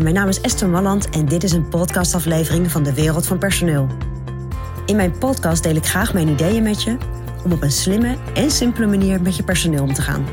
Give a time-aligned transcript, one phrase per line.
[0.00, 3.86] Mijn naam is Esther Malland en dit is een podcastaflevering van de Wereld van Personeel.
[4.86, 6.96] In mijn podcast deel ik graag mijn ideeën met je
[7.44, 10.24] om op een slimme en simpele manier met je personeel om te gaan.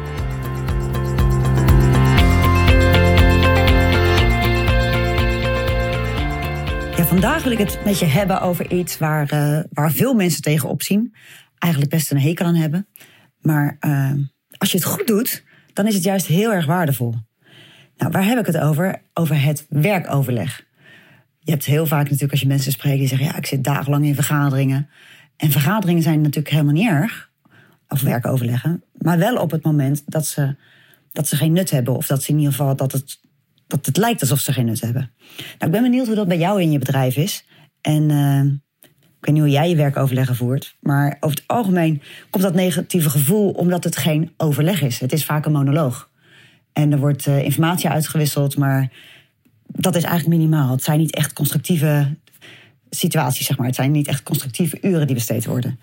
[6.96, 10.42] Ja, vandaag wil ik het met je hebben over iets waar, uh, waar veel mensen
[10.42, 11.16] tegenop zien.
[11.58, 12.88] Eigenlijk best een hekel aan hebben.
[13.42, 14.12] Maar uh,
[14.58, 17.16] als je het goed doet, dan is het juist heel erg waardevol.
[18.00, 19.02] Nou, waar heb ik het over?
[19.14, 20.66] Over het werkoverleg.
[21.40, 23.28] Je hebt heel vaak natuurlijk als je mensen spreekt die zeggen...
[23.28, 24.90] ja, ik zit dagenlang in vergaderingen.
[25.38, 27.30] En vergaderingen zijn natuurlijk helemaal niet erg.
[27.88, 28.84] Of werkoverleggen.
[28.94, 30.56] Maar wel op het moment dat ze,
[31.12, 31.96] dat ze geen nut hebben.
[31.96, 33.20] Of dat ze in ieder geval dat het,
[33.68, 35.12] dat het lijkt alsof ze geen nut hebben.
[35.36, 37.46] Nou, ik ben benieuwd hoe dat bij jou in je bedrijf is.
[37.82, 38.44] En uh,
[39.20, 40.78] ik weet niet hoe jij je werkoverleggen voert.
[40.80, 45.00] Maar over het algemeen komt dat negatieve gevoel omdat het geen overleg is.
[45.00, 46.09] Het is vaak een monoloog.
[46.74, 48.92] En er wordt uh, informatie uitgewisseld, maar
[49.68, 50.72] dat is eigenlijk minimaal.
[50.72, 52.16] Het zijn niet echt constructieve
[52.90, 53.68] situaties, zeg maar.
[53.68, 55.80] Het zijn niet echt constructieve uren die besteed worden.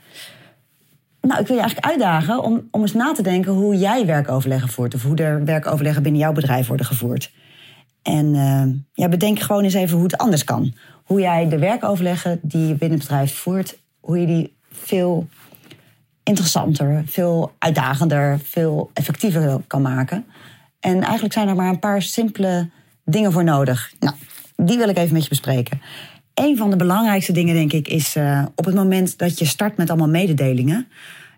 [1.21, 4.69] Nou, ik wil je eigenlijk uitdagen om, om eens na te denken hoe jij werkoverleggen
[4.69, 4.95] voert.
[4.95, 7.33] Of hoe er werkoverleggen binnen jouw bedrijf worden gevoerd.
[8.03, 10.75] En uh, ja, bedenk gewoon eens even hoe het anders kan.
[11.03, 15.29] Hoe jij de werkoverleggen die je binnen het bedrijf voert, hoe je die veel
[16.23, 20.27] interessanter, veel uitdagender, veel effectiever kan maken.
[20.87, 22.69] En eigenlijk zijn er maar een paar simpele
[23.05, 23.93] dingen voor nodig.
[24.01, 24.15] Nou,
[24.57, 25.81] die wil ik even met je bespreken.
[26.35, 29.77] Een van de belangrijkste dingen, denk ik, is uh, op het moment dat je start
[29.77, 30.89] met allemaal mededelingen.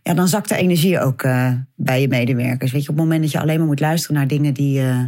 [0.02, 2.72] Ja, dan zakt de energie ook uh, bij je medewerkers.
[2.72, 5.02] Weet je, op het moment dat je alleen maar moet luisteren naar dingen die, uh,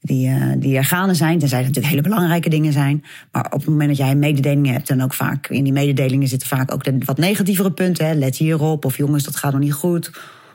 [0.00, 3.04] die, die er gaande zijn, tenzij het natuurlijk hele belangrijke dingen zijn.
[3.32, 6.48] Maar op het moment dat jij mededelingen hebt, dan ook vaak in die mededelingen zitten
[6.48, 8.06] vaak ook de wat negatievere punten.
[8.06, 8.14] Hè.
[8.14, 10.10] Let hierop, of jongens, dat gaat nog niet goed.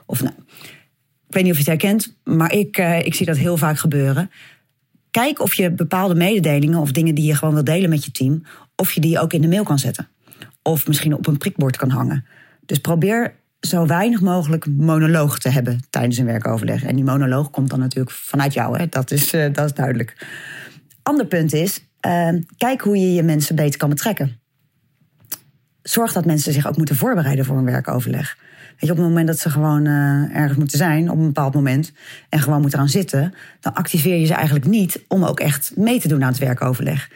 [0.06, 0.34] Of nou,
[1.30, 3.78] ik weet niet of je het herkent, maar ik, uh, ik zie dat heel vaak
[3.78, 4.30] gebeuren.
[5.10, 8.42] Kijk of je bepaalde mededelingen of dingen die je gewoon wil delen met je team,
[8.76, 10.08] of je die ook in de mail kan zetten.
[10.62, 12.24] Of misschien op een prikbord kan hangen.
[12.66, 16.84] Dus probeer zo weinig mogelijk monoloog te hebben tijdens een werkoverleg.
[16.84, 18.86] En die monoloog komt dan natuurlijk vanuit jou, hè?
[18.86, 20.26] Dat, is, uh, dat is duidelijk.
[21.02, 24.40] Ander punt is, uh, kijk hoe je je mensen beter kan betrekken.
[25.82, 28.36] Zorg dat mensen zich ook moeten voorbereiden voor een werkoverleg.
[28.80, 31.92] Op het moment dat ze gewoon uh, ergens moeten zijn, op een bepaald moment,
[32.28, 36.00] en gewoon moeten gaan zitten, dan activeer je ze eigenlijk niet om ook echt mee
[36.00, 37.10] te doen aan het werkoverleg.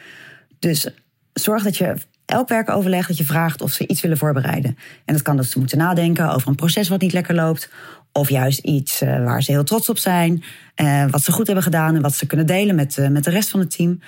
[0.59, 0.89] Dus
[1.33, 1.95] zorg dat je
[2.25, 4.77] elk werkoverleg dat je vraagt of ze iets willen voorbereiden.
[5.05, 7.69] En dat kan dat ze moeten nadenken over een proces wat niet lekker loopt.
[8.11, 10.43] Of juist iets uh, waar ze heel trots op zijn.
[10.75, 13.49] Uh, wat ze goed hebben gedaan en wat ze kunnen delen met, met de rest
[13.49, 13.99] van het team.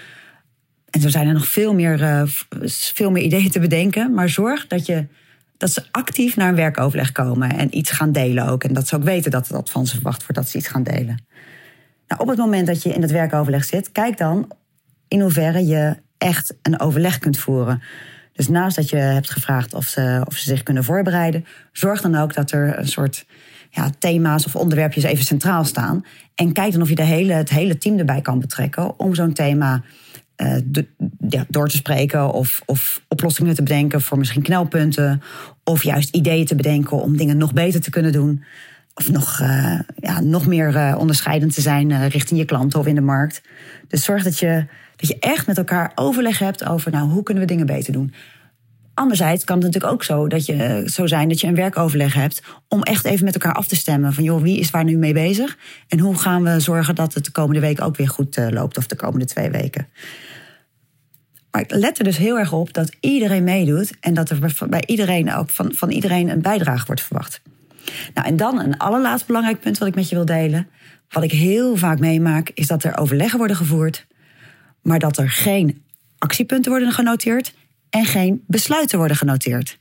[0.89, 2.27] En zo zijn er nog veel meer,
[2.93, 4.13] veel meer ideeën te bedenken.
[4.13, 5.07] Maar zorg dat je
[5.57, 8.63] dat ze actief naar een werkoverleg komen en iets gaan delen ook.
[8.63, 10.83] En dat ze ook weten dat dat van ze verwacht wordt dat ze iets gaan
[10.83, 11.25] delen.
[12.07, 14.51] Nou, op het moment dat je in het werkoverleg zit, kijk dan
[15.07, 17.81] in hoeverre je echt een overleg kunt voeren.
[18.33, 22.15] Dus naast dat je hebt gevraagd of ze, of ze zich kunnen voorbereiden, zorg dan
[22.15, 23.25] ook dat er een soort
[23.69, 26.05] ja, thema's of onderwerpjes even centraal staan.
[26.35, 29.33] En kijk dan of je de hele, het hele team erbij kan betrekken om zo'n
[29.33, 29.83] thema
[30.37, 30.57] uh,
[31.29, 35.21] ja, door te spreken of, of oplossingen te bedenken voor misschien knelpunten.
[35.63, 38.43] Of juist ideeën te bedenken om dingen nog beter te kunnen doen.
[38.93, 42.95] Of nog, uh, ja, nog meer uh, onderscheidend te zijn richting je klanten of in
[42.95, 43.41] de markt.
[43.87, 47.43] Dus zorg dat je, dat je echt met elkaar overleg hebt over nou, hoe kunnen
[47.43, 48.13] we dingen beter doen.
[48.93, 52.43] Anderzijds kan het natuurlijk ook zo, dat je, zo zijn dat je een werkoverleg hebt
[52.67, 54.13] om echt even met elkaar af te stemmen.
[54.13, 55.57] Van joh, wie is waar nu mee bezig?
[55.87, 58.87] En hoe gaan we zorgen dat het de komende week ook weer goed loopt of
[58.87, 59.87] de komende twee weken?
[61.51, 64.83] Maar ik let er dus heel erg op dat iedereen meedoet en dat er bij
[64.85, 67.41] iedereen ook van, van iedereen een bijdrage wordt verwacht.
[68.13, 70.67] Nou, en dan een allerlaatst belangrijk punt wat ik met je wil delen.
[71.09, 74.07] Wat ik heel vaak meemaak, is dat er overleggen worden gevoerd,
[74.81, 75.83] maar dat er geen
[76.17, 77.53] actiepunten worden genoteerd
[77.89, 79.79] en geen besluiten worden genoteerd.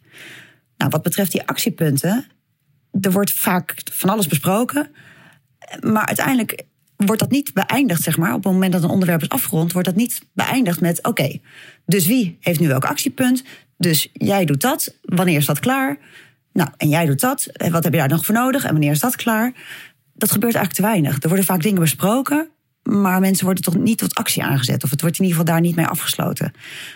[0.77, 2.27] Nou, wat betreft die actiepunten,
[3.01, 4.91] er wordt vaak van alles besproken,
[5.81, 6.63] maar uiteindelijk
[6.97, 8.35] wordt dat niet beëindigd, zeg maar.
[8.35, 11.39] Op het moment dat een onderwerp is afgerond, wordt dat niet beëindigd met: oké,
[11.87, 13.45] dus wie heeft nu welk actiepunt?
[13.79, 14.95] Dus jij doet dat.
[15.03, 15.99] Wanneer is dat klaar?
[16.53, 17.45] Nou, en jij doet dat.
[17.45, 18.65] En wat heb je daar nog voor nodig?
[18.65, 19.53] En wanneer is dat klaar?
[20.15, 21.23] Dat gebeurt eigenlijk te weinig.
[21.23, 22.49] Er worden vaak dingen besproken,
[22.83, 24.85] maar mensen worden toch niet tot actie aangezet.
[24.85, 26.53] Of het wordt in ieder geval daar niet mee afgesloten.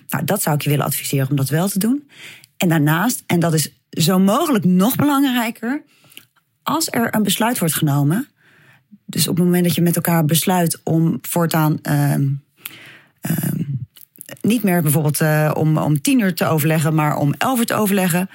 [0.08, 2.08] Nou, dat zou ik je willen adviseren om dat wel te doen.
[2.56, 5.82] En daarnaast, en dat is zo mogelijk nog belangrijker,
[6.62, 8.28] als er een besluit wordt genomen,
[9.10, 12.26] dus op het moment dat je met elkaar besluit om voortaan uh, uh,
[14.40, 17.74] niet meer bijvoorbeeld uh, om, om tien uur te overleggen, maar om elf uur te
[17.74, 18.30] overleggen.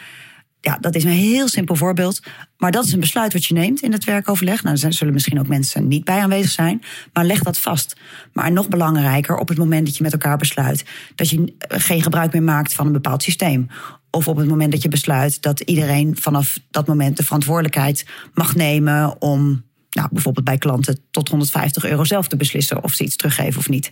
[0.61, 2.19] Ja, dat is een heel simpel voorbeeld.
[2.57, 4.63] Maar dat is een besluit wat je neemt in het werkoverleg.
[4.63, 6.81] Nou, er zullen misschien ook mensen niet bij aanwezig zijn.
[7.13, 7.95] Maar leg dat vast.
[8.33, 10.85] Maar nog belangrijker, op het moment dat je met elkaar besluit
[11.15, 13.67] dat je geen gebruik meer maakt van een bepaald systeem.
[14.09, 18.55] Of op het moment dat je besluit dat iedereen vanaf dat moment de verantwoordelijkheid mag
[18.55, 19.63] nemen om
[19.95, 23.69] nou, bijvoorbeeld bij klanten tot 150 euro zelf te beslissen of ze iets teruggeven of
[23.69, 23.89] niet.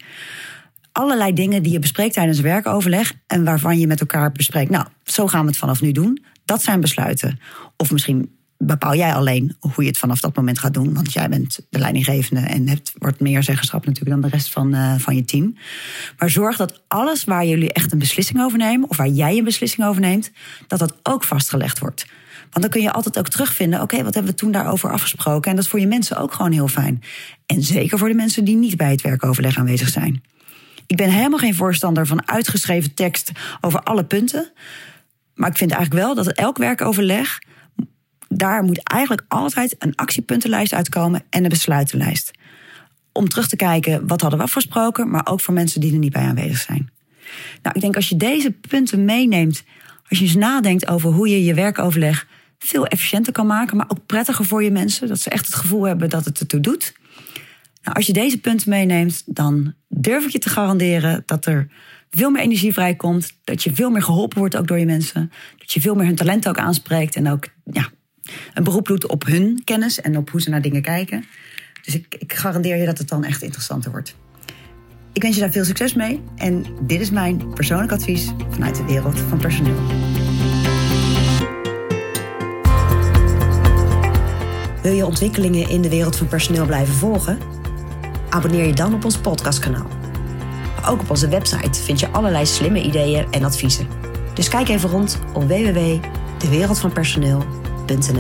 [0.92, 5.28] Allerlei dingen die je bespreekt tijdens werkoverleg en waarvan je met elkaar bespreekt, nou, zo
[5.28, 6.24] gaan we het vanaf nu doen.
[6.46, 7.40] Dat zijn besluiten.
[7.78, 10.94] Of misschien bepaal jij alleen hoe je het vanaf dat moment gaat doen.
[10.94, 14.76] Want jij bent de leidinggevende en hebt wordt meer zeggenschap natuurlijk dan de rest van,
[14.76, 15.58] uh, van je team.
[16.18, 19.44] Maar zorg dat alles waar jullie echt een beslissing over nemen, of waar jij een
[19.44, 20.32] beslissing over neemt,
[20.68, 22.06] dat dat ook vastgelegd wordt.
[22.40, 25.50] Want dan kun je altijd ook terugvinden, oké, wat hebben we toen daarover afgesproken?
[25.50, 27.04] En dat is voor je mensen ook gewoon heel fijn.
[27.46, 30.24] En zeker voor de mensen die niet bij het werkoverleg aanwezig zijn.
[30.88, 33.32] Ik ben helemaal geen voorstander van uitgeschreven tekst
[33.62, 34.52] over alle punten.
[35.36, 37.40] Maar ik vind eigenlijk wel dat elk werkoverleg.
[38.38, 42.32] Daar moet eigenlijk altijd een actiepuntenlijst uitkomen en een besluitenlijst.
[43.12, 46.14] Om terug te kijken wat hadden we afgesproken, maar ook voor mensen die er niet
[46.14, 46.92] bij aanwezig zijn.
[47.62, 49.64] Nou, ik denk als je deze punten meeneemt,
[50.10, 52.28] als je eens nadenkt over hoe je je werkoverleg
[52.58, 55.84] veel efficiënter kan maken, maar ook prettiger voor je mensen, dat ze echt het gevoel
[55.84, 56.94] hebben dat het ertoe doet.
[57.84, 61.68] Nou, als je deze punten meeneemt, dan durf ik je te garanderen dat er
[62.10, 63.40] veel meer energie vrijkomt.
[63.44, 65.32] Dat je veel meer geholpen wordt ook door je mensen.
[65.58, 67.16] Dat je veel meer hun talent ook aanspreekt.
[67.16, 67.90] En ook ja,
[68.54, 71.26] een beroep doet op hun kennis en op hoe ze naar dingen kijken.
[71.82, 74.16] Dus ik, ik garandeer je dat het dan echt interessanter wordt.
[75.14, 76.22] Ik wens je daar veel succes mee.
[76.36, 79.82] En dit is mijn persoonlijk advies vanuit de wereld van personeel.
[84.82, 87.38] Wil je ontwikkelingen in de wereld van personeel blijven volgen?
[88.30, 89.88] Abonneer je dan op ons podcastkanaal.
[90.86, 93.88] Ook op onze website vind je allerlei slimme ideeën en adviezen.
[94.34, 97.63] Dus kijk even rond op www.dewereldvanpersoneel.nl.
[97.88, 98.18] Benson